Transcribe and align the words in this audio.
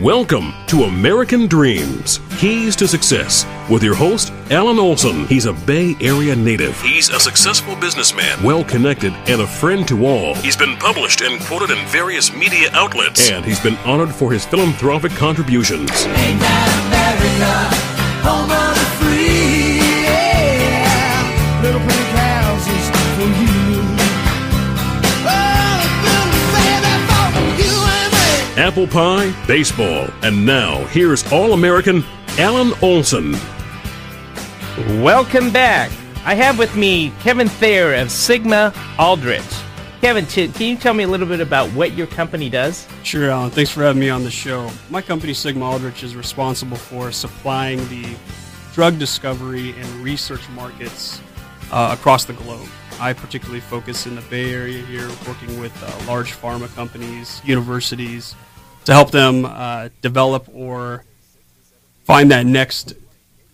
Welcome 0.00 0.54
to 0.68 0.84
American 0.84 1.46
Dreams 1.46 2.20
Keys 2.38 2.74
to 2.76 2.88
Success 2.88 3.44
with 3.68 3.82
your 3.82 3.94
host, 3.94 4.32
Alan 4.50 4.78
Olson. 4.78 5.26
He's 5.26 5.44
a 5.44 5.52
Bay 5.52 5.94
Area 6.00 6.34
native. 6.34 6.80
He's 6.80 7.10
a 7.10 7.20
successful 7.20 7.76
businessman, 7.76 8.42
well 8.42 8.64
connected, 8.64 9.12
and 9.26 9.42
a 9.42 9.46
friend 9.46 9.86
to 9.88 10.06
all. 10.06 10.36
He's 10.36 10.56
been 10.56 10.74
published 10.78 11.20
and 11.20 11.38
quoted 11.42 11.68
in 11.68 11.86
various 11.88 12.32
media 12.32 12.70
outlets, 12.72 13.28
and 13.28 13.44
he's 13.44 13.60
been 13.60 13.76
honored 13.84 14.14
for 14.14 14.32
his 14.32 14.46
philanthropic 14.46 15.12
contributions. 15.12 15.90
Ain't 15.90 16.40
that 16.40 17.20
America, 18.24 18.69
Apple 28.60 28.86
pie, 28.86 29.32
baseball, 29.46 30.06
and 30.22 30.44
now 30.44 30.84
here's 30.88 31.26
All 31.32 31.54
American 31.54 32.04
Alan 32.36 32.74
Olson. 32.82 33.32
Welcome 35.02 35.50
back. 35.50 35.90
I 36.26 36.34
have 36.34 36.58
with 36.58 36.76
me 36.76 37.10
Kevin 37.20 37.48
Thayer 37.48 37.94
of 37.94 38.10
Sigma 38.10 38.74
Aldrich. 38.98 39.40
Kevin, 40.02 40.26
can 40.26 40.52
you 40.58 40.76
tell 40.76 40.92
me 40.92 41.04
a 41.04 41.08
little 41.08 41.26
bit 41.26 41.40
about 41.40 41.70
what 41.70 41.94
your 41.94 42.06
company 42.06 42.50
does? 42.50 42.86
Sure, 43.02 43.30
Alan. 43.30 43.50
Thanks 43.50 43.70
for 43.70 43.82
having 43.82 43.98
me 43.98 44.10
on 44.10 44.24
the 44.24 44.30
show. 44.30 44.70
My 44.90 45.00
company, 45.00 45.32
Sigma 45.32 45.64
Aldrich, 45.64 46.02
is 46.02 46.14
responsible 46.14 46.76
for 46.76 47.10
supplying 47.12 47.78
the 47.88 48.14
drug 48.74 48.98
discovery 48.98 49.70
and 49.70 49.88
research 50.04 50.46
markets 50.50 51.22
uh, 51.72 51.96
across 51.98 52.26
the 52.26 52.34
globe. 52.34 52.68
I 53.00 53.14
particularly 53.14 53.60
focus 53.60 54.04
in 54.04 54.16
the 54.16 54.22
Bay 54.22 54.52
Area 54.52 54.84
here, 54.84 55.08
working 55.26 55.58
with 55.58 55.72
uh, 55.82 56.06
large 56.06 56.32
pharma 56.36 56.72
companies, 56.74 57.40
universities, 57.42 58.34
to 58.84 58.92
help 58.92 59.10
them 59.10 59.44
uh, 59.44 59.88
develop 60.02 60.48
or 60.52 61.04
find 62.04 62.30
that 62.30 62.46
next 62.46 62.94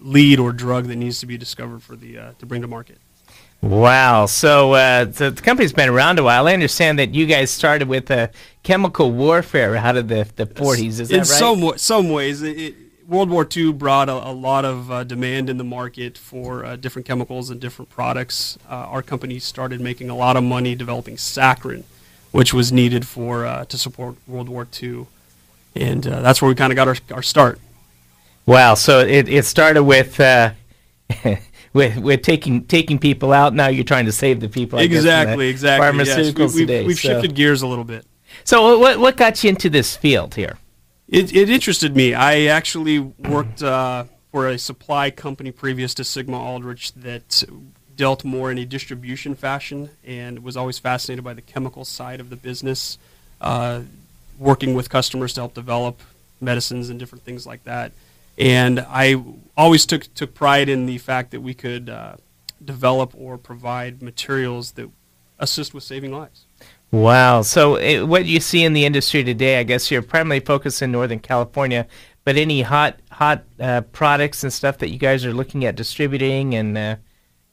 lead 0.00 0.38
or 0.38 0.52
drug 0.52 0.86
that 0.86 0.96
needs 0.96 1.20
to 1.20 1.26
be 1.26 1.36
discovered 1.36 1.82
for 1.82 1.96
the 1.96 2.18
uh, 2.18 2.32
to 2.38 2.46
bring 2.46 2.62
to 2.62 2.68
market. 2.68 2.98
Wow. 3.60 4.26
So 4.26 4.72
uh, 4.72 5.04
the, 5.04 5.30
the 5.30 5.42
company's 5.42 5.72
been 5.72 5.88
around 5.88 6.18
a 6.18 6.22
while. 6.22 6.46
I 6.46 6.52
understand 6.52 6.98
that 6.98 7.14
you 7.14 7.26
guys 7.26 7.50
started 7.50 7.88
with 7.88 8.10
uh, 8.10 8.28
chemical 8.62 9.10
warfare 9.10 9.76
out 9.76 9.96
of 9.96 10.08
the, 10.08 10.28
the 10.36 10.46
40s. 10.46 11.00
Is 11.00 11.08
that 11.08 11.10
in 11.10 11.18
right? 11.18 11.26
some 11.26 11.72
some 11.76 12.10
ways, 12.10 12.42
it, 12.42 12.58
it, 12.58 12.74
World 13.08 13.30
War 13.30 13.46
II 13.48 13.72
brought 13.72 14.08
a, 14.08 14.12
a 14.12 14.32
lot 14.32 14.64
of 14.64 14.90
uh, 14.90 15.04
demand 15.04 15.48
in 15.48 15.58
the 15.58 15.64
market 15.64 16.18
for 16.18 16.64
uh, 16.64 16.76
different 16.76 17.06
chemicals 17.06 17.50
and 17.50 17.60
different 17.60 17.88
products. 17.88 18.58
Uh, 18.68 18.74
our 18.74 19.02
company 19.02 19.38
started 19.38 19.80
making 19.80 20.10
a 20.10 20.16
lot 20.16 20.36
of 20.36 20.44
money 20.44 20.74
developing 20.74 21.16
saccharin, 21.16 21.84
which 22.32 22.52
was 22.52 22.72
needed 22.72 23.06
for 23.06 23.46
uh, 23.46 23.64
to 23.66 23.78
support 23.78 24.16
World 24.26 24.48
War 24.48 24.66
II, 24.82 25.06
and 25.76 26.06
uh, 26.06 26.20
that's 26.20 26.40
where 26.40 26.48
we 26.48 26.54
kind 26.54 26.72
of 26.72 26.76
got 26.76 26.88
our, 26.88 26.96
our 27.12 27.22
start. 27.22 27.60
Wow. 28.44 28.74
So 28.74 29.00
it, 29.00 29.28
it 29.28 29.44
started 29.44 29.84
with. 29.84 30.18
Uh, 30.20 30.52
With, 31.72 31.98
with 31.98 32.22
taking 32.22 32.64
taking 32.64 32.98
people 32.98 33.34
out, 33.34 33.52
now 33.52 33.66
you're 33.66 33.84
trying 33.84 34.06
to 34.06 34.12
save 34.12 34.40
the 34.40 34.48
people. 34.48 34.78
I 34.78 34.86
guess, 34.86 35.02
the 35.02 35.10
exactly, 35.10 35.48
exactly. 35.50 36.06
yes. 36.06 36.34
We, 36.34 36.44
we've, 36.44 36.52
today. 36.54 36.86
we've 36.86 36.96
so. 36.96 37.08
shifted 37.08 37.34
gears 37.34 37.60
a 37.60 37.66
little 37.66 37.84
bit. 37.84 38.06
so 38.44 38.78
what 38.78 38.98
what 38.98 39.18
got 39.18 39.44
you 39.44 39.50
into 39.50 39.68
this 39.68 39.94
field 39.94 40.36
here? 40.36 40.56
It, 41.06 41.34
it 41.36 41.50
interested 41.50 41.94
me. 41.94 42.14
I 42.14 42.44
actually 42.44 42.98
worked 42.98 43.62
uh, 43.62 44.04
for 44.32 44.48
a 44.48 44.58
supply 44.58 45.10
company 45.10 45.52
previous 45.52 45.94
to 45.94 46.04
Sigma 46.04 46.38
Aldrich 46.38 46.92
that 46.94 47.44
dealt 47.94 48.24
more 48.24 48.50
in 48.50 48.58
a 48.58 48.64
distribution 48.64 49.34
fashion 49.34 49.90
and 50.04 50.42
was 50.42 50.56
always 50.56 50.78
fascinated 50.78 51.24
by 51.24 51.34
the 51.34 51.42
chemical 51.42 51.84
side 51.84 52.20
of 52.20 52.28
the 52.28 52.36
business, 52.36 52.98
uh, 53.40 53.82
working 54.38 54.74
with 54.74 54.88
customers 54.90 55.32
to 55.34 55.40
help 55.40 55.54
develop 55.54 56.00
medicines 56.40 56.90
and 56.90 56.98
different 56.98 57.24
things 57.24 57.46
like 57.46 57.64
that. 57.64 57.92
And 58.38 58.80
I 58.80 59.22
always 59.56 59.86
took 59.86 60.12
took 60.14 60.34
pride 60.34 60.68
in 60.68 60.86
the 60.86 60.98
fact 60.98 61.30
that 61.30 61.40
we 61.40 61.54
could 61.54 61.88
uh, 61.88 62.16
develop 62.62 63.14
or 63.16 63.38
provide 63.38 64.02
materials 64.02 64.72
that 64.72 64.90
assist 65.38 65.74
with 65.74 65.84
saving 65.84 66.12
lives. 66.12 66.44
Wow. 66.90 67.42
So, 67.42 67.76
eh, 67.76 68.00
what 68.02 68.26
you 68.26 68.40
see 68.40 68.64
in 68.64 68.72
the 68.72 68.84
industry 68.84 69.24
today, 69.24 69.58
I 69.58 69.64
guess 69.64 69.90
you're 69.90 70.02
primarily 70.02 70.44
focused 70.44 70.82
in 70.82 70.92
Northern 70.92 71.18
California, 71.18 71.86
but 72.24 72.36
any 72.36 72.62
hot 72.62 73.00
hot 73.10 73.44
uh, 73.58 73.80
products 73.80 74.42
and 74.44 74.52
stuff 74.52 74.78
that 74.78 74.90
you 74.90 74.98
guys 74.98 75.24
are 75.24 75.32
looking 75.32 75.64
at 75.64 75.74
distributing, 75.74 76.54
and 76.54 76.78
uh, 76.78 76.96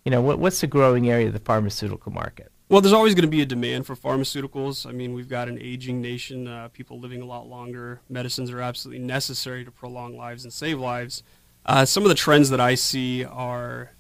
you 0.06 0.12
know, 0.12 0.22
what, 0.22 0.40
what's 0.40 0.62
the 0.62 0.68
growing 0.68 1.10
area 1.10 1.28
of 1.28 1.34
the 1.34 1.40
pharmaceutical 1.40 2.12
market? 2.12 2.52
Well, 2.74 2.82
there's 2.82 2.92
always 2.92 3.14
going 3.14 3.22
to 3.22 3.28
be 3.28 3.44
a 3.44 3.46
demand 3.46 3.86
for 3.86 3.96
pharmaceuticals. 3.96 4.88
I 4.88 4.94
mean, 4.94 5.14
we've 5.14 5.30
got 5.30 5.48
an 5.48 5.60
aging 5.62 6.02
nation, 6.02 6.48
uh, 6.48 6.70
people 6.70 7.00
living 7.00 7.22
a 7.22 7.26
lot 7.26 7.48
longer. 7.48 8.02
Medicines 8.10 8.50
are 8.50 8.62
absolutely 8.62 9.06
necessary 9.06 9.64
to 9.64 9.70
prolong 9.70 10.18
lives 10.18 10.44
and 10.44 10.52
save 10.52 10.80
lives. 10.80 11.22
Uh, 11.68 11.86
some 11.86 12.02
of 12.02 12.10
the 12.10 12.16
trends 12.16 12.50
that 12.50 12.60
I 12.60 12.74
see 12.74 13.24
are 13.26 13.92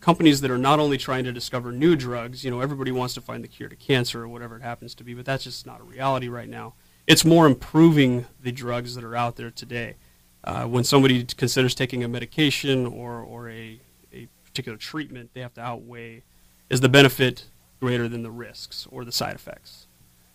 companies 0.00 0.40
that 0.40 0.50
are 0.50 0.58
not 0.58 0.80
only 0.80 0.98
trying 0.98 1.22
to 1.22 1.32
discover 1.32 1.70
new 1.70 1.94
drugs, 1.94 2.44
you 2.44 2.50
know, 2.50 2.60
everybody 2.60 2.90
wants 2.90 3.14
to 3.14 3.20
find 3.20 3.44
the 3.44 3.48
cure 3.48 3.68
to 3.68 3.76
cancer 3.76 4.24
or 4.24 4.28
whatever 4.28 4.56
it 4.56 4.62
happens 4.62 4.96
to 4.96 5.04
be, 5.04 5.14
but 5.14 5.24
that's 5.24 5.44
just 5.44 5.64
not 5.64 5.80
a 5.80 5.84
reality 5.84 6.26
right 6.26 6.48
now. 6.48 6.74
It's 7.06 7.24
more 7.24 7.46
improving 7.46 8.26
the 8.42 8.50
drugs 8.50 8.96
that 8.96 9.04
are 9.04 9.14
out 9.14 9.36
there 9.36 9.52
today. 9.52 9.98
Uh, 10.42 10.64
when 10.64 10.82
somebody 10.82 11.22
considers 11.22 11.76
taking 11.76 12.02
a 12.02 12.08
medication 12.08 12.86
or, 12.86 13.20
or 13.20 13.48
a, 13.48 13.78
a 14.12 14.26
particular 14.44 14.76
treatment, 14.76 15.30
they 15.32 15.42
have 15.42 15.54
to 15.54 15.60
outweigh 15.60 16.24
is 16.68 16.80
the 16.80 16.88
benefit 16.88 17.44
greater 17.80 18.08
than 18.08 18.22
the 18.22 18.30
risks 18.30 18.86
or 18.90 19.04
the 19.04 19.12
side 19.12 19.34
effects. 19.34 19.86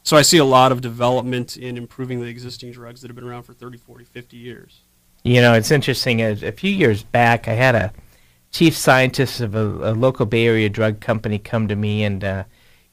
So 0.04 0.18
I 0.18 0.24
see 0.24 0.38
a 0.38 0.46
lot 0.46 0.72
of 0.72 0.82
development 0.82 1.58
in 1.58 1.78
improving 1.78 2.22
the 2.22 2.28
existing 2.28 2.72
drugs 2.72 3.02
that 3.02 3.10
have 3.10 3.16
been 3.16 3.28
around 3.28 3.44
for 3.44 3.54
30, 3.54 3.78
40, 3.78 4.04
50 4.06 4.38
years. 4.38 4.82
You 5.24 5.42
know, 5.42 5.54
it's 5.54 5.72
interesting. 5.72 6.22
A, 6.22 6.32
a 6.32 6.52
few 6.52 6.72
years 6.72 7.04
back, 7.04 7.48
I 7.48 7.54
had 7.54 7.76
a 7.76 7.94
chief 8.52 8.76
scientist 8.76 9.42
of 9.42 9.56
a, 9.56 9.92
a 9.92 9.94
local 9.94 10.26
Bay 10.26 10.48
Area 10.48 10.70
drug 10.70 11.00
company 11.00 11.38
come 11.38 11.68
to 11.68 11.76
me, 11.76 12.04
and 12.04 12.24
uh, 12.24 12.44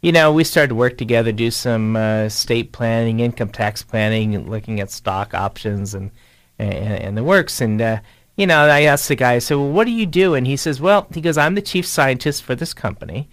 you 0.03 0.12
know, 0.12 0.32
we 0.32 0.44
started 0.44 0.69
to 0.69 0.75
work 0.75 0.98
together, 0.98 1.32
do 1.32 1.50
some 1.50 1.97
uh, 1.97 2.28
state 2.28 2.72
planning, 2.72 3.20
income 3.20 3.48
tax 3.48 3.82
planning, 3.82 4.48
looking 4.48 4.80
at 4.80 4.91
stock 4.91 5.34
options 5.34 5.94
and 5.94 6.10
and, 6.59 6.75
and 6.75 7.16
the 7.16 7.25
works. 7.25 7.60
And 7.60 7.80
uh, 7.80 8.00
you 8.36 8.47
know, 8.47 8.66
I 8.66 8.82
asked 8.82 9.09
the 9.09 9.16
guy, 9.16 9.34
I 9.34 9.38
said, 9.38 9.56
"Well, 9.56 9.70
what 9.70 9.86
do 9.86 9.91
you 9.91 10.06
do?" 10.06 10.34
And 10.34 10.47
he 10.47 10.56
says, 10.56 10.80
"Well, 10.80 11.06
he 11.12 11.22
goes, 11.22 11.38
I'm 11.38 11.54
the 11.54 11.62
chief 11.62 11.86
scientist 11.86 12.42
for 12.42 12.54
this 12.54 12.75
company." 12.75 13.28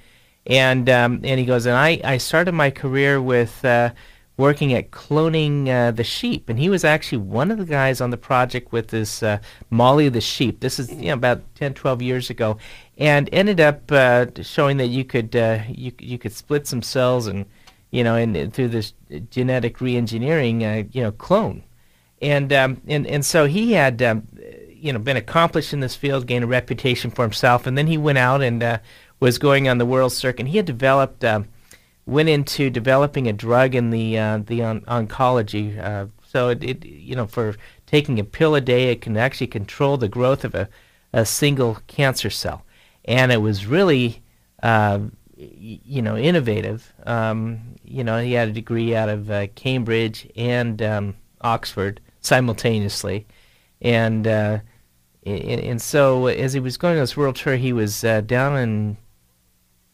And 0.48 0.90
um, 0.90 1.22
and 1.24 1.40
he 1.40 1.46
goes, 1.46 1.66
and 1.66 1.76
I, 1.76 2.00
I 2.04 2.18
started 2.18 2.52
my 2.52 2.70
career 2.70 3.20
with 3.20 3.66
uh, 3.66 3.92
working 4.38 4.74
at 4.74 4.92
cloning 4.92 5.70
uh, 5.70 5.92
the 5.92 6.04
sheep, 6.04 6.50
and 6.50 6.60
he 6.60 6.70
was 6.70 6.84
actually 6.84 7.20
one 7.20 7.52
of 7.52 7.58
the 7.58 7.66
guys 7.66 8.02
on 8.02 8.10
the 8.10 8.18
project 8.18 8.72
with 8.72 8.90
this 8.90 9.24
uh, 9.24 9.40
Molly 9.70 10.10
the 10.10 10.22
sheep. 10.22 10.60
This 10.60 10.78
is 10.80 10.92
you 10.92 11.08
know, 11.08 11.14
about 11.14 11.44
10, 11.56 11.74
12 11.74 12.02
years 12.02 12.30
ago, 12.30 12.58
and 12.98 13.30
ended 13.32 13.60
up 13.60 13.92
uh, 13.92 14.28
showing 14.42 14.78
that 14.78 14.88
you 14.88 15.06
could 15.06 15.36
uh, 15.36 15.60
you 15.68 15.92
you 16.00 16.18
could 16.18 16.34
split 16.34 16.68
some 16.68 16.82
cells 16.82 17.28
and 17.28 17.46
you 17.92 18.04
know 18.04 18.16
and, 18.16 18.36
and 18.36 18.54
through 18.54 18.70
this 18.70 18.94
genetic 19.30 19.78
reengineering 19.78 20.62
uh, 20.62 20.88
you 20.92 21.02
know 21.02 21.12
clone, 21.12 21.64
and 22.22 22.52
um, 22.52 22.82
and 22.88 23.08
and 23.08 23.26
so 23.26 23.46
he 23.46 23.74
had. 23.74 24.02
Um, 24.02 24.28
you 24.78 24.94
know, 24.94 25.00
been 25.00 25.18
accomplished 25.18 25.74
in 25.74 25.80
this 25.80 25.96
field, 25.96 26.28
gained 26.28 26.44
a 26.44 26.48
reputation 26.48 27.10
for 27.10 27.24
himself, 27.24 27.66
and 27.66 27.76
then 27.76 27.88
he 27.88 27.98
went 27.98 28.20
out 28.20 28.44
and 28.44 28.80
was 29.20 29.38
going 29.38 29.68
on 29.68 29.78
the 29.78 29.86
world 29.86 30.12
circuit. 30.12 30.42
And 30.42 30.50
He 30.50 30.58
had 30.58 30.66
developed, 30.66 31.24
um, 31.24 31.48
went 32.06 32.30
into 32.30 32.70
developing 32.70 33.28
a 33.28 33.34
drug 33.34 33.76
in 33.76 33.90
the 33.90 34.18
uh, 34.18 34.40
the 34.46 34.64
on- 34.64 34.82
oncology. 34.82 35.78
Uh, 35.80 36.08
so 36.28 36.50
it, 36.50 36.64
it, 36.64 36.86
you 36.86 37.16
know, 37.16 37.28
for 37.28 37.56
taking 37.86 38.20
a 38.20 38.24
pill 38.24 38.56
a 38.56 38.62
day, 38.62 38.92
it 38.92 39.02
can 39.02 39.18
actually 39.18 39.48
control 39.48 39.98
the 39.98 40.10
growth 40.10 40.44
of 40.44 40.54
a, 40.54 40.70
a 41.14 41.26
single 41.26 41.80
cancer 41.88 42.30
cell, 42.30 42.66
and 43.06 43.32
it 43.32 43.42
was 43.42 43.66
really, 43.66 44.22
uh, 44.62 45.00
you 45.38 46.02
know, 46.02 46.18
innovative. 46.18 46.94
Um, 47.06 47.76
you 47.84 48.04
know, 48.04 48.20
he 48.20 48.34
had 48.34 48.50
a 48.50 48.54
degree 48.54 48.96
out 48.96 49.10
of 49.10 49.32
uh, 49.32 49.48
Cambridge 49.56 50.30
and 50.36 50.82
um, 50.82 51.16
Oxford 51.42 52.02
simultaneously, 52.22 53.26
and. 53.82 54.28
Uh, 54.28 54.60
and, 55.26 55.62
and 55.62 55.82
so 55.82 56.28
as 56.28 56.54
he 56.54 56.60
was 56.60 56.78
going 56.78 56.98
on 56.98 57.02
this 57.02 57.18
world 57.18 57.36
tour, 57.36 57.56
he 57.56 57.74
was 57.74 58.04
uh, 58.04 58.22
down 58.22 58.58
in 58.60 58.98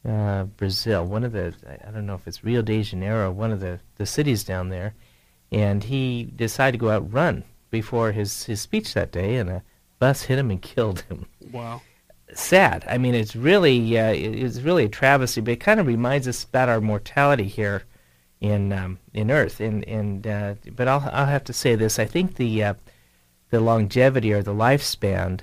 uh, 0.07 0.43
Brazil, 0.43 1.05
one 1.05 1.23
of 1.23 1.31
the 1.31 1.53
I- 1.67 1.91
don't 1.91 2.05
know 2.05 2.15
if 2.15 2.27
it's 2.27 2.43
Rio 2.43 2.61
de 2.61 2.81
Janeiro, 2.83 3.31
one 3.31 3.51
of 3.51 3.59
the, 3.59 3.79
the 3.97 4.05
cities 4.05 4.43
down 4.43 4.69
there, 4.69 4.93
and 5.51 5.83
he 5.83 6.23
decided 6.23 6.73
to 6.73 6.77
go 6.77 6.89
out 6.89 7.03
and 7.03 7.13
run 7.13 7.43
before 7.69 8.11
his, 8.11 8.45
his 8.45 8.61
speech 8.61 8.93
that 8.93 9.11
day, 9.11 9.35
and 9.35 9.49
a 9.49 9.63
bus 9.99 10.23
hit 10.23 10.39
him 10.39 10.49
and 10.51 10.61
killed 10.73 11.01
him. 11.01 11.25
Wow. 11.51 11.81
Sad. 12.33 12.85
I 12.87 12.97
mean, 12.97 13.13
it's 13.13 13.35
really 13.35 13.97
uh, 13.99 14.13
it's 14.13 14.61
really 14.61 14.85
a 14.85 14.89
travesty, 14.89 15.41
but 15.41 15.51
it 15.51 15.59
kind 15.59 15.81
of 15.81 15.85
reminds 15.87 16.29
us 16.29 16.45
about 16.45 16.69
our 16.69 16.79
mortality 16.79 17.43
here 17.43 17.83
in 18.39 18.71
um, 18.71 18.99
in 19.13 19.29
Earth. 19.29 19.59
And 19.59 19.85
and 19.85 20.25
uh, 20.25 20.55
but 20.71 20.87
I'll 20.87 21.09
I'll 21.11 21.25
have 21.25 21.43
to 21.45 21.53
say 21.53 21.75
this. 21.75 21.99
I 21.99 22.05
think 22.05 22.35
the 22.35 22.63
uh, 22.63 22.73
the 23.49 23.59
longevity 23.59 24.31
or 24.31 24.41
the 24.41 24.53
lifespan 24.53 25.41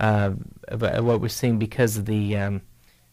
uh, 0.00 0.32
of, 0.68 0.82
of 0.82 1.04
what 1.04 1.20
we're 1.20 1.28
seeing 1.28 1.58
because 1.58 1.98
of 1.98 2.06
the 2.06 2.34
um, 2.38 2.62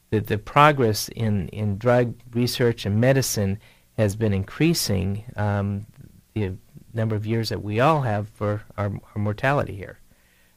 the, 0.09 0.19
the 0.19 0.37
progress 0.37 1.09
in, 1.09 1.47
in 1.49 1.77
drug 1.77 2.15
research 2.33 2.85
and 2.85 2.99
medicine 2.99 3.59
has 3.97 4.15
been 4.15 4.33
increasing. 4.33 5.23
Um, 5.35 5.85
the 6.33 6.55
number 6.93 7.15
of 7.15 7.25
years 7.25 7.49
that 7.49 7.63
we 7.63 7.79
all 7.79 8.01
have 8.01 8.29
for 8.29 8.63
our, 8.77 8.91
our 9.15 9.21
mortality 9.21 9.75
here. 9.75 9.99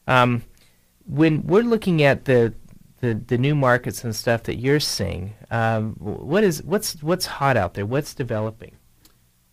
Um, 0.07 0.43
when 1.05 1.45
we're 1.45 1.63
looking 1.63 2.01
at 2.03 2.25
the, 2.25 2.53
the 3.01 3.13
the 3.15 3.37
new 3.37 3.55
markets 3.55 4.03
and 4.03 4.15
stuff 4.15 4.43
that 4.43 4.55
you're 4.55 4.79
seeing, 4.79 5.35
um, 5.51 5.95
what 5.99 6.43
is 6.43 6.63
what's 6.63 7.01
what's 7.03 7.25
hot 7.25 7.57
out 7.57 7.73
there? 7.73 7.85
What's 7.85 8.13
developing? 8.13 8.77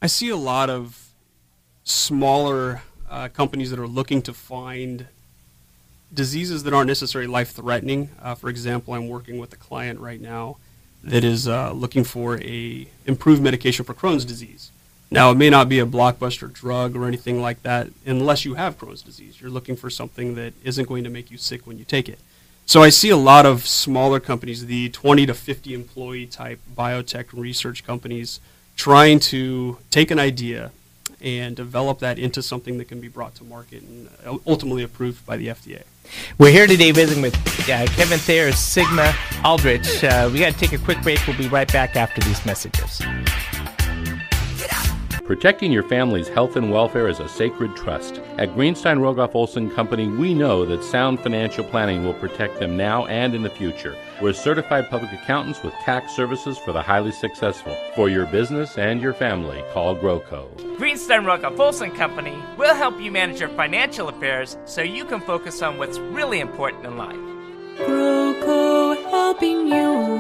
I 0.01 0.07
see 0.07 0.29
a 0.29 0.37
lot 0.37 0.71
of 0.71 1.11
smaller 1.83 2.83
uh, 3.09 3.29
companies 3.29 3.71
that 3.71 3.79
are 3.79 3.89
looking 3.89 4.23
to 4.23 4.33
find 4.33 5.09
diseases 6.13 6.63
that 6.65 6.75
aren't 6.75 6.89
necessarily 6.89 7.29
life 7.29 7.51
threatening. 7.53 8.11
Uh, 8.21 8.35
for 8.35 8.49
example, 8.49 8.95
I'm 8.95 9.09
working 9.09 9.39
with 9.39 9.53
a 9.53 9.57
client 9.57 10.01
right 10.01 10.21
now 10.21 10.57
that 11.03 11.25
is 11.25 11.49
uh, 11.49 11.73
looking 11.73 12.05
for 12.05 12.41
a 12.43 12.87
improved 13.07 13.43
medication 13.43 13.85
for 13.85 13.95
Crohn's 13.95 14.25
disease. 14.25 14.71
Now, 15.11 15.33
it 15.33 15.37
may 15.37 15.51
not 15.51 15.69
be 15.69 15.81
a 15.81 15.87
blockbuster 15.87 16.53
drug 16.53 16.95
or 16.95 17.07
anything 17.07 17.41
like 17.41 17.63
that 17.63 17.89
unless 18.07 18.45
you 18.45 18.55
have 18.55 18.79
Crohn's 18.79 19.03
disease. 19.03 19.41
You're 19.41 19.51
looking 19.51 19.77
for 19.77 19.91
something 19.91 20.37
that 20.37 20.53
isn't 20.63 20.89
going 20.89 21.05
to 21.05 21.11
make 21.11 21.31
you 21.31 21.39
sick 21.39 21.67
when 21.67 21.79
you 21.79 21.85
take 21.85 22.09
it. 22.09 22.21
So 22.67 22.83
I 22.83 22.91
see 22.91 23.11
a 23.11 23.17
lot 23.17 23.47
of 23.47 23.67
smaller 23.67 24.21
companies, 24.21 24.67
the 24.67 24.91
20 24.91 25.27
to 25.27 25.35
50 25.35 25.75
employee 25.75 26.27
type 26.27 26.61
biotech 26.77 27.27
research 27.33 27.85
companies, 27.85 28.39
trying 28.77 29.19
to 29.21 29.79
take 29.91 30.13
an 30.13 30.21
idea 30.21 30.71
and 31.21 31.57
develop 31.57 31.99
that 31.99 32.19
into 32.19 32.43
something 32.43 32.79
that 32.79 32.87
can 32.87 33.01
be 33.01 33.09
brought 33.09 33.35
to 33.35 33.45
market 33.45 33.83
and 33.83 34.09
uh, 34.25 34.39
ultimately 34.47 34.85
approved 34.85 35.27
by 35.27 35.37
the 35.37 35.49
FDA. 35.49 35.83
We're 36.39 36.53
here 36.53 36.67
today 36.67 36.91
visiting 36.91 37.23
with 37.23 37.37
uh, 37.69 37.87
Kevin 37.87 38.19
Thayer 38.19 38.53
Sigma 38.53 39.15
Aldrich. 39.45 40.03
Uh, 40.03 40.31
we 40.33 40.39
got 40.41 40.53
to 40.53 40.59
take 40.59 40.73
a 40.73 40.83
quick 40.83 41.03
break. 41.03 41.19
We'll 41.27 41.37
be 41.37 41.49
right 41.49 41.71
back 41.73 41.97
after 41.97 42.21
these 42.23 42.45
messages. 42.47 43.01
Protecting 45.31 45.71
your 45.71 45.85
family's 45.85 46.27
health 46.27 46.57
and 46.57 46.73
welfare 46.73 47.07
is 47.07 47.21
a 47.21 47.29
sacred 47.29 47.77
trust. 47.77 48.17
At 48.37 48.49
Greenstein 48.57 48.99
Rogoff 48.99 49.37
Olson 49.37 49.71
Company, 49.71 50.09
we 50.09 50.35
know 50.35 50.67
that 50.67 50.83
sound 50.83 51.21
financial 51.21 51.63
planning 51.63 52.05
will 52.05 52.15
protect 52.15 52.59
them 52.59 52.77
now 52.77 53.07
and 53.07 53.33
in 53.33 53.45
the 53.45 53.49
future. 53.49 53.97
We're 54.21 54.33
certified 54.33 54.91
public 54.91 55.13
accountants 55.13 55.63
with 55.63 55.73
tax 55.85 56.17
services 56.17 56.59
for 56.59 56.73
the 56.73 56.83
highly 56.83 57.13
successful. 57.13 57.77
For 57.95 58.09
your 58.09 58.27
business 58.27 58.77
and 58.77 59.01
your 59.01 59.15
family, 59.15 59.63
call 59.73 59.95
GroCo. 59.95 60.49
Greenstein 60.77 61.25
Rogoff 61.25 61.61
Olson 61.61 61.93
Company 61.93 62.37
will 62.59 62.75
help 62.75 63.01
you 63.01 63.13
manage 63.13 63.39
your 63.39 63.51
financial 63.51 64.09
affairs 64.09 64.59
so 64.65 64.83
you 64.83 65.05
can 65.05 65.21
focus 65.21 65.63
on 65.63 65.79
what's 65.79 66.01
really 66.01 66.41
important 66.41 66.85
in 66.85 66.97
life. 66.97 67.15
GroCo 67.79 69.09
helping 69.09 69.69
you 69.69 70.20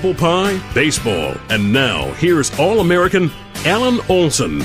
Apple 0.00 0.14
pie, 0.14 0.72
baseball, 0.72 1.36
and 1.50 1.70
now 1.70 2.10
here's 2.12 2.58
All 2.58 2.80
American 2.80 3.30
Alan 3.66 4.00
Olson. 4.08 4.64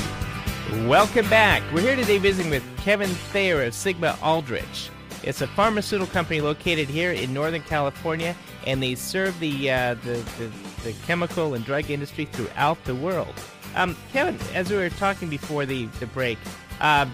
Welcome 0.88 1.30
back. 1.30 1.62
We're 1.74 1.82
here 1.82 1.98
today 1.98 2.20
visiting 2.20 2.50
with 2.50 2.64
Kevin 2.78 3.10
Thayer 3.10 3.62
of 3.64 3.74
Sigma 3.74 4.18
Aldrich. 4.24 4.90
It's 5.24 5.42
a 5.42 5.48
pharmaceutical 5.48 6.08
company 6.14 6.40
located 6.40 6.88
here 6.88 7.12
in 7.12 7.34
Northern 7.34 7.64
California, 7.64 8.34
and 8.66 8.82
they 8.82 8.96
serve 8.96 9.38
the 9.42 9.70
uh, 9.70 9.96
the, 10.06 10.24
the, 10.38 10.52
the 10.86 10.94
chemical 11.06 11.54
and 11.54 11.66
drug 11.66 11.92
industry 11.92 12.24
throughout 12.24 12.82
the 12.86 12.96
world. 12.96 13.34
Um, 13.76 13.98
Kevin, 14.14 14.40
as 14.54 14.70
we 14.70 14.78
were 14.78 14.90
talking 14.90 15.28
before 15.28 15.66
the 15.66 15.88
the 16.00 16.08
break, 16.08 16.38
uh, 16.80 17.08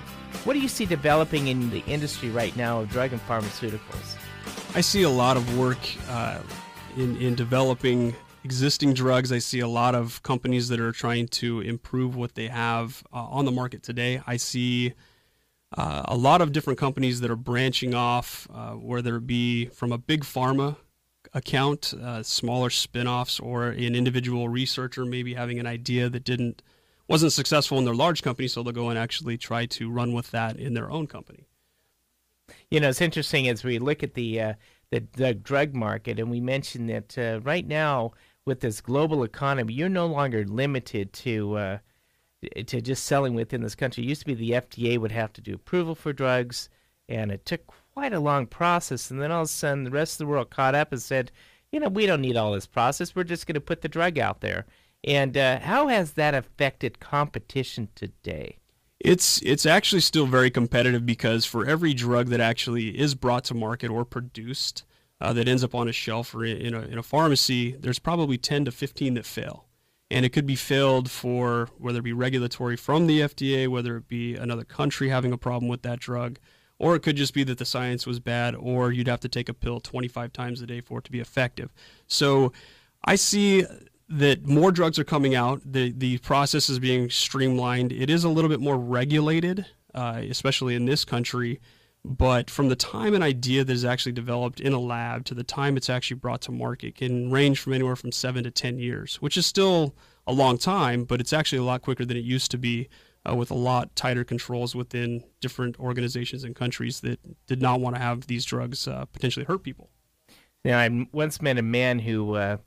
what 0.44 0.53
do 0.53 0.59
you 0.59 0.67
see 0.67 0.85
developing 0.85 1.47
in 1.47 1.71
the 1.71 1.83
industry 1.88 2.29
right 2.29 2.56
now 2.56 2.81
of 2.81 2.91
drug 2.91 3.13
and 3.13 3.21
pharmaceuticals? 3.27 4.15
I 4.75 4.81
see 4.81 5.01
a 5.01 5.09
lot 5.09 5.38
of 5.38 5.57
work 5.57 5.79
uh, 6.07 6.38
in, 6.97 7.17
in 7.17 7.35
developing 7.35 8.15
existing 8.43 8.93
drugs. 8.93 9.31
I 9.31 9.39
see 9.39 9.59
a 9.59 9.67
lot 9.67 9.95
of 9.95 10.23
companies 10.23 10.69
that 10.69 10.79
are 10.79 10.91
trying 10.91 11.27
to 11.29 11.59
improve 11.61 12.15
what 12.15 12.35
they 12.35 12.47
have 12.47 13.03
uh, 13.13 13.17
on 13.17 13.45
the 13.45 13.51
market 13.51 13.83
today. 13.83 14.21
I 14.25 14.38
see 14.38 14.93
uh, 15.77 16.03
a 16.05 16.15
lot 16.15 16.41
of 16.41 16.51
different 16.51 16.79
companies 16.79 17.21
that 17.21 17.31
are 17.31 17.35
branching 17.35 17.93
off, 17.93 18.47
uh, 18.53 18.71
whether 18.71 19.17
it 19.17 19.27
be 19.27 19.67
from 19.67 19.91
a 19.91 19.97
big 19.97 20.23
pharma 20.23 20.75
account, 21.33 21.93
uh, 21.93 22.23
smaller 22.23 22.69
spin-offs, 22.69 23.39
or 23.39 23.67
an 23.67 23.95
individual 23.95 24.49
researcher 24.49 25.05
maybe 25.05 25.33
having 25.33 25.59
an 25.59 25.67
idea 25.67 26.09
that 26.09 26.23
didn't 26.23 26.61
wasn't 27.07 27.33
successful 27.33 27.77
in 27.77 27.83
their 27.83 27.93
large 27.93 28.23
company, 28.23 28.47
so 28.47 28.63
they'll 28.63 28.71
go 28.71 28.89
and 28.89 28.97
actually 28.97 29.38
try 29.38 29.65
to 29.65 29.89
run 29.89 30.13
with 30.13 30.31
that 30.31 30.57
in 30.57 30.73
their 30.73 30.89
own 30.89 31.07
company. 31.07 31.45
You 32.69 32.79
know, 32.79 32.89
it's 32.89 33.01
interesting 33.01 33.49
as 33.49 33.63
we 33.63 33.79
look 33.79 34.01
at 34.01 34.13
the 34.13 34.41
uh, 34.41 34.53
the, 34.91 35.03
the 35.13 35.33
drug 35.33 35.73
market, 35.73 36.19
and 36.19 36.29
we 36.29 36.39
mentioned 36.39 36.89
that 36.89 37.17
uh, 37.17 37.39
right 37.41 37.65
now 37.65 38.11
with 38.45 38.59
this 38.59 38.81
global 38.81 39.23
economy, 39.23 39.73
you're 39.73 39.89
no 39.89 40.05
longer 40.05 40.45
limited 40.45 41.13
to 41.13 41.55
uh, 41.55 41.77
to 42.65 42.81
just 42.81 43.05
selling 43.05 43.35
within 43.35 43.61
this 43.61 43.75
country. 43.75 44.03
It 44.03 44.07
used 44.07 44.21
to 44.21 44.27
be 44.27 44.33
the 44.33 44.51
FDA 44.51 44.97
would 44.97 45.11
have 45.11 45.31
to 45.33 45.41
do 45.41 45.53
approval 45.53 45.95
for 45.95 46.11
drugs, 46.11 46.69
and 47.07 47.31
it 47.31 47.45
took 47.45 47.61
quite 47.93 48.13
a 48.13 48.19
long 48.19 48.47
process. 48.47 49.11
And 49.11 49.21
then 49.21 49.31
all 49.31 49.41
of 49.41 49.45
a 49.45 49.49
sudden, 49.49 49.83
the 49.83 49.91
rest 49.91 50.13
of 50.13 50.25
the 50.25 50.31
world 50.31 50.49
caught 50.49 50.75
up 50.75 50.91
and 50.91 51.01
said, 51.01 51.31
you 51.71 51.79
know, 51.79 51.89
we 51.89 52.05
don't 52.05 52.21
need 52.21 52.38
all 52.38 52.51
this 52.51 52.67
process. 52.67 53.15
We're 53.15 53.23
just 53.23 53.47
going 53.47 53.55
to 53.55 53.61
put 53.61 53.81
the 53.81 53.88
drug 53.88 54.17
out 54.17 54.41
there. 54.41 54.65
And 55.03 55.38
uh, 55.38 55.59
how 55.59 55.88
has 55.88 56.13
that 56.13 56.35
affected 56.35 56.99
competition 56.99 57.89
today? 57.95 58.57
It's 59.03 59.42
it's 59.42 59.65
actually 59.65 60.01
still 60.01 60.27
very 60.27 60.51
competitive 60.51 61.06
because 61.06 61.45
for 61.45 61.65
every 61.65 61.94
drug 61.94 62.27
that 62.27 62.39
actually 62.39 63.00
is 63.00 63.15
brought 63.15 63.44
to 63.45 63.56
market 63.56 63.89
or 63.89 64.06
produced 64.06 64.83
uh, 65.19 65.33
that 65.33 65.48
ends 65.48 65.63
up 65.63 65.74
on 65.74 65.88
a 65.88 65.92
shelf 65.92 66.36
or 66.36 66.45
in 66.45 66.74
a, 66.74 66.81
in 66.81 66.98
a 66.98 67.03
pharmacy, 67.03 67.75
there's 67.80 68.00
probably 68.00 68.38
10 68.38 68.65
to 68.65 68.71
15 68.71 69.15
that 69.15 69.25
fail. 69.25 69.65
And 70.09 70.25
it 70.25 70.30
could 70.30 70.45
be 70.45 70.56
failed 70.56 71.09
for 71.09 71.69
whether 71.77 72.00
it 72.00 72.03
be 72.03 72.13
regulatory 72.13 72.75
from 72.75 73.07
the 73.07 73.21
FDA, 73.21 73.68
whether 73.68 73.98
it 73.98 74.07
be 74.07 74.36
another 74.36 74.65
country 74.65 75.09
having 75.09 75.31
a 75.31 75.38
problem 75.38 75.69
with 75.69 75.83
that 75.83 76.00
drug, 76.00 76.38
or 76.77 76.95
it 76.95 77.01
could 77.01 77.15
just 77.15 77.33
be 77.33 77.44
that 77.45 77.59
the 77.59 77.65
science 77.65 78.06
was 78.06 78.19
bad, 78.19 78.56
or 78.56 78.92
you'd 78.92 79.07
have 79.07 79.21
to 79.21 79.30
take 79.30 79.48
a 79.48 79.53
pill 79.53 79.80
25 79.80 80.33
times 80.33 80.62
a 80.62 80.65
day 80.65 80.81
for 80.81 81.00
it 81.00 81.06
to 81.06 81.12
be 81.12 81.21
effective. 81.21 81.71
So 82.07 82.51
I 83.06 83.15
see 83.15 83.65
that 84.11 84.45
more 84.45 84.71
drugs 84.71 84.99
are 84.99 85.03
coming 85.03 85.35
out. 85.35 85.61
The 85.65 85.91
the 85.91 86.17
process 86.19 86.69
is 86.69 86.79
being 86.79 87.09
streamlined. 87.09 87.91
It 87.91 88.09
is 88.09 88.23
a 88.23 88.29
little 88.29 88.49
bit 88.49 88.59
more 88.59 88.77
regulated, 88.77 89.65
uh, 89.95 90.21
especially 90.29 90.75
in 90.75 90.86
this 90.86 91.05
country. 91.05 91.59
But 92.03 92.50
from 92.50 92.69
the 92.69 92.75
time 92.75 93.13
an 93.13 93.21
idea 93.21 93.63
that 93.63 93.71
is 93.71 93.86
actually 93.86 94.13
developed 94.13 94.59
in 94.59 94.74
a 94.74 94.79
lab 94.79 95.24
to 95.25 95.36
the 95.36 95.43
time 95.43 95.77
it's 95.77 95.89
actually 95.89 96.17
brought 96.17 96.41
to 96.41 96.51
market 96.51 96.95
can 96.95 97.29
range 97.29 97.59
from 97.59 97.74
anywhere 97.74 97.95
from 97.95 98.12
seven 98.12 98.43
to 98.43 98.51
ten 98.51 98.79
years, 98.79 99.17
which 99.21 99.38
is 99.38 99.45
still 99.45 99.95
a 100.25 100.33
long 100.33 100.57
time, 100.57 101.03
but 101.03 101.21
it's 101.21 101.33
actually 101.33 101.59
a 101.59 101.63
lot 101.63 101.81
quicker 101.81 102.03
than 102.03 102.17
it 102.17 102.24
used 102.24 102.51
to 102.51 102.57
be. 102.57 102.89
Uh, 103.24 103.36
with 103.36 103.51
a 103.51 103.53
lot 103.53 103.95
tighter 103.95 104.24
controls 104.24 104.74
within 104.74 105.24
different 105.41 105.79
organizations 105.79 106.43
and 106.43 106.55
countries 106.55 107.01
that 107.01 107.19
did 107.45 107.62
not 107.62 107.79
want 107.79 107.95
to 107.95 108.01
have 108.01 108.25
these 108.25 108.43
drugs 108.43 108.88
uh, 108.88 109.05
potentially 109.13 109.45
hurt 109.45 109.62
people. 109.62 109.91
Now, 110.65 110.79
I 110.79 111.07
once 111.12 111.39
met 111.39 111.59
a 111.59 111.62
man 111.62 112.00
who 112.00 112.33
uh, 112.33 112.57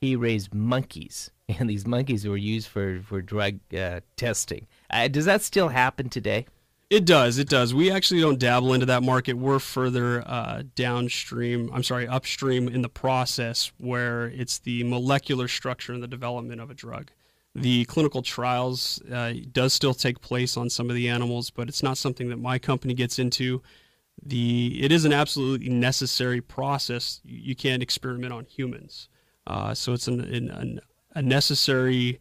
he 0.00 0.16
raised 0.16 0.54
monkeys, 0.54 1.30
and 1.48 1.68
these 1.68 1.86
monkeys 1.86 2.26
were 2.26 2.36
used 2.36 2.68
for 2.68 3.00
for 3.02 3.22
drug 3.22 3.60
uh, 3.76 4.00
testing. 4.16 4.66
Uh, 4.90 5.08
does 5.08 5.24
that 5.24 5.42
still 5.42 5.68
happen 5.68 6.08
today? 6.08 6.46
It 6.90 7.04
does. 7.04 7.36
It 7.36 7.50
does. 7.50 7.74
We 7.74 7.90
actually 7.90 8.22
don't 8.22 8.38
dabble 8.38 8.72
into 8.72 8.86
that 8.86 9.02
market. 9.02 9.34
We're 9.34 9.58
further 9.58 10.26
uh, 10.26 10.62
downstream. 10.74 11.70
I'm 11.74 11.82
sorry, 11.82 12.08
upstream 12.08 12.66
in 12.66 12.80
the 12.80 12.88
process 12.88 13.72
where 13.76 14.28
it's 14.28 14.58
the 14.60 14.84
molecular 14.84 15.48
structure 15.48 15.92
and 15.92 16.02
the 16.02 16.08
development 16.08 16.62
of 16.62 16.70
a 16.70 16.74
drug. 16.74 17.10
The 17.54 17.84
clinical 17.86 18.22
trials 18.22 19.02
uh, 19.12 19.34
does 19.52 19.74
still 19.74 19.92
take 19.92 20.22
place 20.22 20.56
on 20.56 20.70
some 20.70 20.88
of 20.88 20.96
the 20.96 21.08
animals, 21.08 21.50
but 21.50 21.68
it's 21.68 21.82
not 21.82 21.98
something 21.98 22.30
that 22.30 22.38
my 22.38 22.58
company 22.58 22.94
gets 22.94 23.18
into. 23.18 23.62
The 24.22 24.82
it 24.82 24.90
is 24.90 25.04
an 25.04 25.12
absolutely 25.12 25.68
necessary 25.68 26.40
process. 26.40 27.20
You 27.24 27.54
can't 27.54 27.82
experiment 27.82 28.32
on 28.32 28.46
humans, 28.46 29.08
uh, 29.48 29.74
so 29.74 29.94
it's 29.94 30.06
an, 30.06 30.20
an, 30.20 30.80
a 31.14 31.22
necessary 31.22 32.20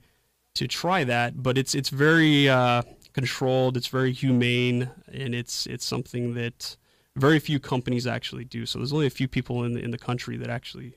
to 0.56 0.68
try 0.68 1.04
that. 1.04 1.44
But 1.44 1.58
it's 1.58 1.76
it's 1.76 1.90
very 1.90 2.50
uh, 2.50 2.82
controlled. 3.14 3.78
It's 3.78 3.88
very 3.88 4.14
humane, 4.14 4.90
and 5.12 5.36
it's 5.36 5.68
it's 5.68 5.86
something 5.86 6.34
that 6.34 6.78
very 7.16 7.40
few 7.40 7.60
companies 7.60 8.08
actually 8.08 8.46
do. 8.46 8.66
So 8.66 8.80
there's 8.80 8.94
only 8.94 9.08
a 9.08 9.12
few 9.12 9.28
people 9.28 9.64
in 9.64 9.74
the, 9.74 9.82
in 9.84 9.92
the 9.92 9.98
country 9.98 10.38
that 10.38 10.50
actually. 10.50 10.94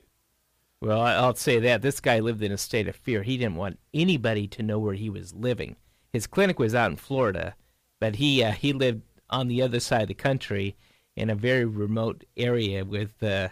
Well, 0.79 1.01
I'll 1.01 1.35
say 1.35 1.59
that 1.59 1.83
this 1.83 1.99
guy 1.99 2.19
lived 2.21 2.41
in 2.41 2.51
a 2.51 2.57
state 2.57 2.87
of 2.87 2.95
fear. 2.95 3.21
He 3.21 3.37
didn't 3.37 3.55
want 3.55 3.77
anybody 3.93 4.47
to 4.47 4.63
know 4.63 4.79
where 4.79 4.95
he 4.95 5.11
was 5.11 5.31
living. 5.35 5.75
His 6.11 6.25
clinic 6.25 6.57
was 6.57 6.73
out 6.73 6.89
in 6.89 6.97
Florida, 6.97 7.53
but 7.99 8.15
he 8.15 8.43
uh, 8.43 8.53
he 8.53 8.73
lived 8.73 9.03
on 9.29 9.47
the 9.47 9.61
other 9.61 9.79
side 9.79 10.03
of 10.03 10.07
the 10.07 10.13
country 10.15 10.75
in 11.15 11.29
a 11.29 11.35
very 11.35 11.65
remote 11.65 12.23
area 12.35 12.83
with 12.83 13.21
uh, 13.21 13.49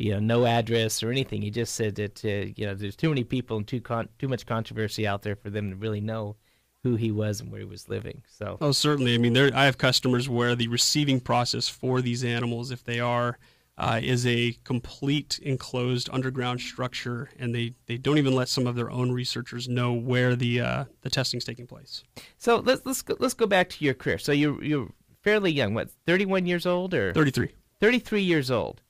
you 0.00 0.12
know 0.12 0.18
no 0.20 0.46
address 0.46 1.02
or 1.02 1.10
anything. 1.10 1.42
He 1.42 1.50
just 1.50 1.74
said 1.74 1.94
that 1.96 2.24
uh, 2.24 2.52
you 2.56 2.66
know 2.66 2.74
there's 2.74 2.96
too 2.96 3.08
many 3.08 3.24
people 3.24 3.56
and 3.56 3.66
too 3.66 3.80
con- 3.80 4.08
too 4.18 4.28
much 4.28 4.46
controversy 4.46 5.06
out 5.06 5.22
there 5.22 5.36
for 5.36 5.50
them 5.50 5.70
to 5.70 5.76
really 5.76 6.00
know 6.00 6.36
who 6.82 6.96
he 6.96 7.10
was 7.10 7.40
and 7.40 7.50
where 7.52 7.60
he 7.60 7.66
was 7.66 7.88
living. 7.88 8.22
So 8.26 8.56
Oh, 8.60 8.72
certainly. 8.72 9.14
I 9.14 9.18
mean, 9.18 9.34
there 9.34 9.50
I 9.54 9.66
have 9.66 9.76
customers 9.78 10.28
where 10.28 10.54
the 10.54 10.68
receiving 10.68 11.20
process 11.20 11.68
for 11.68 12.00
these 12.00 12.24
animals, 12.24 12.70
if 12.70 12.82
they 12.84 12.98
are, 13.00 13.38
uh, 13.76 14.00
is 14.02 14.26
a 14.26 14.56
complete 14.64 15.38
enclosed 15.42 16.08
underground 16.12 16.60
structure, 16.60 17.30
and 17.38 17.54
they, 17.54 17.74
they 17.86 17.96
don't 17.98 18.18
even 18.18 18.34
let 18.34 18.48
some 18.48 18.66
of 18.66 18.76
their 18.76 18.90
own 18.90 19.10
researchers 19.12 19.68
know 19.68 19.92
where 19.92 20.34
the 20.36 20.60
uh, 20.60 20.84
the 21.02 21.10
testing's 21.10 21.44
taking 21.44 21.66
place. 21.66 22.02
so 22.38 22.56
let's 22.58 22.82
let's 22.86 23.02
go, 23.02 23.14
let's 23.18 23.34
go 23.34 23.46
back 23.46 23.68
to 23.70 23.84
your 23.84 23.94
career. 23.94 24.18
So 24.18 24.32
you're 24.32 24.62
you're 24.64 24.88
fairly 25.22 25.52
young. 25.52 25.74
What, 25.74 25.90
31 26.06 26.46
years 26.46 26.64
old 26.66 26.94
or 26.94 27.12
Thirty 27.12 27.30
three. 27.30 27.50
33 27.80 28.22
years 28.22 28.50
old. 28.50 28.82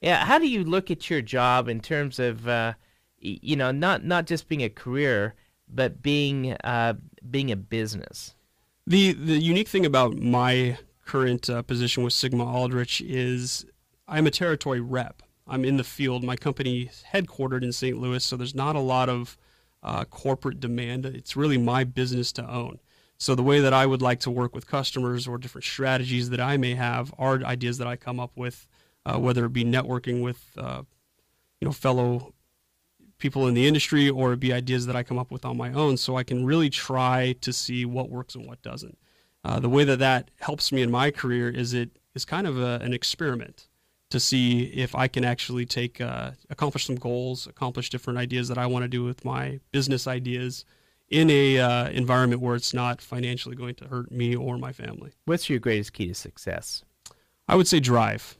Yeah, 0.00 0.24
how 0.24 0.38
do 0.38 0.48
you 0.48 0.64
look 0.64 0.90
at 0.90 1.10
your 1.10 1.22
job 1.22 1.68
in 1.68 1.80
terms 1.80 2.18
of 2.18 2.46
uh, 2.48 2.74
you 3.18 3.56
know 3.56 3.70
not 3.70 4.04
not 4.04 4.26
just 4.26 4.48
being 4.48 4.62
a 4.62 4.68
career, 4.68 5.34
but 5.68 6.02
being 6.02 6.52
uh, 6.64 6.94
being 7.30 7.50
a 7.50 7.56
business? 7.56 8.34
The 8.86 9.12
the 9.12 9.38
unique 9.38 9.68
thing 9.68 9.84
about 9.84 10.16
my 10.16 10.78
current 11.04 11.50
uh, 11.50 11.62
position 11.62 12.02
with 12.04 12.12
Sigma 12.12 12.44
Aldrich 12.44 13.00
is 13.00 13.66
I'm 14.06 14.26
a 14.26 14.30
territory 14.30 14.80
rep. 14.80 15.22
I'm 15.46 15.64
in 15.64 15.78
the 15.78 15.84
field. 15.84 16.22
My 16.22 16.36
company 16.36 16.82
is 16.82 17.04
headquartered 17.12 17.62
in 17.62 17.72
St. 17.72 17.98
Louis, 17.98 18.22
so 18.22 18.36
there's 18.36 18.54
not 18.54 18.76
a 18.76 18.80
lot 18.80 19.08
of 19.08 19.36
uh, 19.82 20.04
corporate 20.04 20.60
demand. 20.60 21.06
It's 21.06 21.36
really 21.36 21.58
my 21.58 21.84
business 21.84 22.32
to 22.32 22.48
own. 22.48 22.78
So 23.16 23.34
the 23.34 23.42
way 23.42 23.60
that 23.60 23.72
I 23.72 23.86
would 23.86 24.02
like 24.02 24.20
to 24.20 24.30
work 24.30 24.54
with 24.54 24.66
customers 24.66 25.26
or 25.26 25.38
different 25.38 25.64
strategies 25.64 26.30
that 26.30 26.40
I 26.40 26.56
may 26.56 26.74
have 26.74 27.12
are 27.18 27.42
ideas 27.42 27.78
that 27.78 27.88
I 27.88 27.96
come 27.96 28.20
up 28.20 28.32
with, 28.36 28.66
uh, 29.08 29.18
whether 29.18 29.44
it 29.44 29.52
be 29.52 29.64
networking 29.64 30.20
with 30.22 30.50
uh, 30.58 30.82
you 31.60 31.66
know 31.66 31.72
fellow 31.72 32.34
people 33.18 33.48
in 33.48 33.54
the 33.54 33.66
industry 33.66 34.08
or 34.08 34.32
it 34.32 34.40
be 34.40 34.52
ideas 34.52 34.86
that 34.86 34.94
I 34.94 35.02
come 35.02 35.18
up 35.18 35.30
with 35.30 35.44
on 35.44 35.56
my 35.56 35.72
own 35.72 35.96
so 35.96 36.16
I 36.16 36.22
can 36.22 36.44
really 36.44 36.70
try 36.70 37.34
to 37.40 37.52
see 37.52 37.84
what 37.84 38.10
works 38.10 38.36
and 38.36 38.46
what 38.46 38.62
doesn't. 38.62 38.96
Uh, 39.44 39.58
the 39.58 39.68
way 39.68 39.82
that 39.84 39.98
that 39.98 40.30
helps 40.38 40.70
me 40.70 40.82
in 40.82 40.90
my 40.90 41.10
career 41.10 41.48
is 41.48 41.72
it 41.72 41.98
is 42.14 42.24
kind 42.24 42.46
of 42.46 42.58
a, 42.58 42.78
an 42.82 42.92
experiment 42.92 43.68
to 44.10 44.20
see 44.20 44.64
if 44.64 44.94
I 44.94 45.08
can 45.08 45.24
actually 45.24 45.66
take 45.66 46.00
uh, 46.00 46.32
accomplish 46.48 46.86
some 46.86 46.96
goals, 46.96 47.46
accomplish 47.46 47.90
different 47.90 48.18
ideas 48.18 48.48
that 48.48 48.58
I 48.58 48.66
want 48.66 48.84
to 48.84 48.88
do 48.88 49.04
with 49.04 49.24
my 49.24 49.60
business 49.72 50.06
ideas 50.06 50.64
in 51.10 51.30
a 51.30 51.58
uh, 51.58 51.88
environment 51.88 52.40
where 52.40 52.54
it's 52.54 52.74
not 52.74 53.00
financially 53.00 53.56
going 53.56 53.74
to 53.76 53.86
hurt 53.86 54.10
me 54.10 54.36
or 54.36 54.58
my 54.58 54.72
family. 54.72 55.12
What's 55.24 55.50
your 55.50 55.58
greatest 55.58 55.92
key 55.92 56.08
to 56.08 56.14
success? 56.14 56.84
I 57.48 57.54
would 57.54 57.66
say 57.66 57.80
drive, 57.80 58.37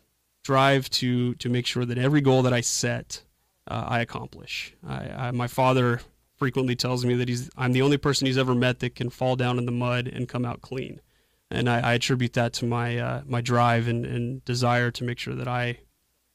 drive 0.49 0.88
to 0.88 1.35
to 1.35 1.50
make 1.50 1.67
sure 1.67 1.85
that 1.85 1.99
every 1.99 2.23
goal 2.23 2.40
that 2.40 2.55
I 2.55 2.62
set, 2.62 3.23
uh, 3.71 3.85
I 3.87 4.00
accomplish. 4.00 4.75
I, 4.83 5.26
I, 5.26 5.31
my 5.31 5.47
father 5.47 6.00
frequently 6.37 6.75
tells 6.75 7.05
me 7.05 7.12
that 7.17 7.28
he's 7.28 7.50
I'm 7.55 7.73
the 7.73 7.83
only 7.83 7.99
person 7.99 8.26
he's 8.26 8.38
ever 8.38 8.55
met 8.55 8.78
that 8.78 8.95
can 8.95 9.11
fall 9.11 9.37
down 9.37 9.59
in 9.59 9.67
the 9.67 9.73
mud 9.73 10.09
and 10.09 10.26
come 10.26 10.47
out 10.47 10.62
clean, 10.62 11.02
and 11.50 11.69
I, 11.69 11.81
I 11.81 11.93
attribute 11.93 12.33
that 12.33 12.55
to 12.55 12.64
my 12.64 12.97
uh, 12.97 13.23
my 13.26 13.43
drive 13.43 13.88
and, 13.88 14.07
and 14.07 14.43
desire 14.47 14.90
to 14.93 15.05
make 15.05 15.19
sure 15.19 15.35
that 15.35 15.49
I 15.49 15.81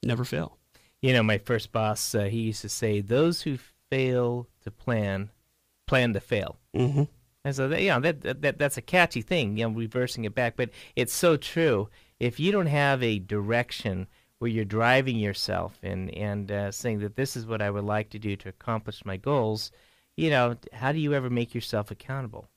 never 0.03 0.23
fail. 0.23 0.59
You 1.01 1.13
know, 1.13 1.23
my 1.23 1.39
first 1.39 1.71
boss, 1.71 2.13
uh, 2.13 2.25
he 2.25 2.41
used 2.41 2.61
to 2.61 2.69
say, 2.69 3.01
"Those 3.01 3.41
who 3.41 3.57
fail 3.89 4.47
to 4.61 4.69
plan, 4.69 5.31
plan 5.87 6.13
to 6.13 6.19
fail." 6.19 6.59
Mm-hmm. 6.75 7.05
And 7.45 7.55
so, 7.55 7.67
that, 7.67 7.81
you 7.81 7.89
know, 7.89 7.99
that, 7.99 8.41
that 8.43 8.59
that's 8.59 8.77
a 8.77 8.81
catchy 8.81 9.23
thing, 9.23 9.57
you 9.57 9.67
know, 9.67 9.73
reversing 9.73 10.23
it 10.23 10.35
back, 10.35 10.55
but 10.55 10.69
it's 10.95 11.13
so 11.13 11.35
true. 11.35 11.89
If 12.23 12.39
you 12.39 12.51
don't 12.53 12.67
have 12.67 13.03
a 13.03 13.19
direction 13.19 14.07
where 14.39 14.49
you're 14.49 14.63
driving 14.65 15.17
yourself 15.17 15.77
and 15.83 16.09
and 16.15 16.51
uh, 16.51 16.71
saying 16.71 16.99
that 16.99 17.15
this 17.15 17.35
is 17.35 17.45
what 17.45 17.61
I 17.61 17.69
would 17.69 17.83
like 17.83 18.09
to 18.11 18.19
do 18.19 18.35
to 18.37 18.49
accomplish 18.49 19.03
my 19.05 19.17
goals, 19.17 19.71
you 20.15 20.29
know, 20.29 20.55
how 20.71 20.91
do 20.93 20.99
you 20.99 21.13
ever 21.13 21.29
make 21.29 21.53
yourself 21.53 21.91
accountable? 21.91 22.47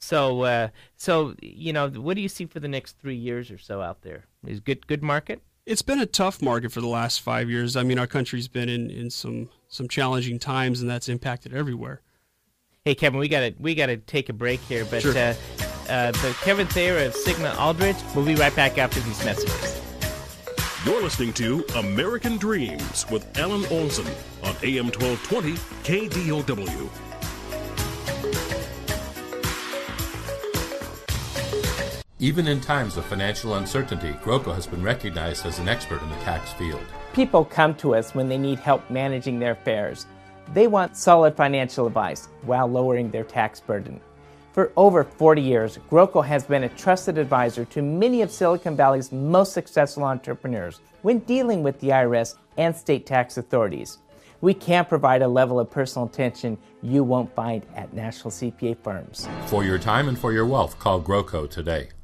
So, 0.00 0.42
uh, 0.42 0.68
so 0.96 1.34
you 1.40 1.72
know, 1.72 1.88
what 1.90 2.14
do 2.14 2.22
you 2.22 2.28
see 2.28 2.46
for 2.46 2.58
the 2.58 2.68
next 2.68 2.98
three 2.98 3.14
years 3.16 3.50
or 3.50 3.58
so 3.58 3.82
out 3.82 4.02
there? 4.02 4.24
Is 4.46 4.58
good 4.58 4.86
good 4.86 5.02
market? 5.02 5.42
It's 5.66 5.82
been 5.82 6.00
a 6.00 6.06
tough 6.06 6.42
market 6.42 6.72
for 6.72 6.80
the 6.80 6.88
last 6.88 7.20
five 7.20 7.48
years. 7.48 7.76
I 7.76 7.84
mean, 7.84 7.98
our 7.98 8.06
country's 8.08 8.48
been 8.48 8.68
in, 8.68 8.90
in 8.90 9.10
some 9.10 9.48
some 9.68 9.86
challenging 9.86 10.38
times, 10.40 10.80
and 10.80 10.90
that's 10.90 11.08
impacted 11.08 11.54
everywhere. 11.54 12.00
Hey, 12.84 12.94
Kevin, 12.96 13.20
we 13.20 13.28
gotta 13.28 13.54
we 13.58 13.74
gotta 13.74 13.96
take 13.98 14.28
a 14.28 14.32
break 14.32 14.60
here, 14.62 14.84
but 14.86 15.02
Sure. 15.02 15.16
uh, 15.16 15.34
uh, 15.90 16.12
but 16.22 16.34
Kevin 16.42 16.66
Thayer 16.68 17.04
of 17.04 17.14
Sigma 17.14 17.54
Aldrich, 17.58 17.96
we'll 18.14 18.24
be 18.24 18.36
right 18.36 18.54
back 18.54 18.78
after 18.78 19.00
these 19.00 19.22
messages. 19.24 19.80
You're 20.86 21.02
listening 21.02 21.34
to 21.34 21.64
American 21.76 22.38
Dreams 22.38 23.04
with 23.10 23.38
Alan 23.38 23.66
Olson 23.66 24.06
on 24.42 24.54
AM 24.62 24.86
1220 24.86 25.52
KDOW. 25.84 26.88
Even 32.18 32.46
in 32.48 32.60
times 32.60 32.96
of 32.96 33.04
financial 33.06 33.54
uncertainty, 33.54 34.12
GROCO 34.22 34.52
has 34.52 34.66
been 34.66 34.82
recognized 34.82 35.46
as 35.46 35.58
an 35.58 35.68
expert 35.68 36.02
in 36.02 36.08
the 36.10 36.16
tax 36.16 36.52
field. 36.52 36.84
People 37.14 37.44
come 37.44 37.74
to 37.76 37.94
us 37.94 38.14
when 38.14 38.28
they 38.28 38.38
need 38.38 38.58
help 38.58 38.88
managing 38.90 39.38
their 39.38 39.52
affairs. 39.52 40.06
They 40.52 40.66
want 40.66 40.96
solid 40.96 41.34
financial 41.34 41.86
advice 41.86 42.28
while 42.42 42.66
lowering 42.66 43.10
their 43.10 43.24
tax 43.24 43.60
burden. 43.60 44.00
For 44.52 44.72
over 44.76 45.04
40 45.04 45.40
years, 45.40 45.78
GROCO 45.88 46.22
has 46.22 46.42
been 46.42 46.64
a 46.64 46.68
trusted 46.70 47.18
advisor 47.18 47.64
to 47.66 47.82
many 47.82 48.20
of 48.20 48.32
Silicon 48.32 48.76
Valley's 48.76 49.12
most 49.12 49.52
successful 49.52 50.02
entrepreneurs 50.02 50.80
when 51.02 51.20
dealing 51.20 51.62
with 51.62 51.78
the 51.78 51.90
IRS 51.90 52.34
and 52.56 52.74
state 52.74 53.06
tax 53.06 53.36
authorities. 53.36 53.98
We 54.40 54.54
can 54.54 54.86
provide 54.86 55.22
a 55.22 55.28
level 55.28 55.60
of 55.60 55.70
personal 55.70 56.06
attention 56.08 56.58
you 56.82 57.04
won't 57.04 57.32
find 57.32 57.64
at 57.76 57.92
national 57.94 58.32
CPA 58.32 58.78
firms. 58.82 59.28
For 59.46 59.62
your 59.62 59.78
time 59.78 60.08
and 60.08 60.18
for 60.18 60.32
your 60.32 60.46
wealth, 60.46 60.80
call 60.80 60.98
GROCO 60.98 61.46
today. 61.46 61.90